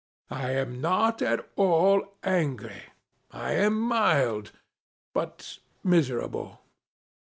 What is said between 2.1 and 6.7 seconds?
angry; I am mild— but miserable.